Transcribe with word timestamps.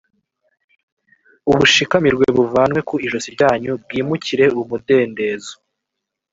ubushikamirwe 1.51 2.25
buvanwe 2.37 2.79
ku 2.87 2.95
ijosi 3.05 3.29
ryanyu, 3.35 3.71
bwimukire 3.83 4.45
umudendezo. 4.61 5.53